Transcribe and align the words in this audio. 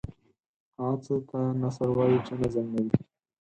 هغه 0.77 0.95
څه 1.03 1.15
ته 1.29 1.39
نثر 1.61 1.89
وايو 1.97 2.25
چې 2.27 2.33
نظم 2.41 2.65
نه 2.73 2.79
وي. 2.85 2.91